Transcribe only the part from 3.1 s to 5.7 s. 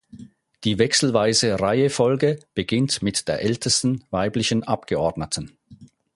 der ältesten weiblichen Abgeordneten.